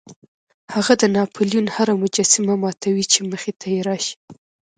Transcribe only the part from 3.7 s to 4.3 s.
راشي.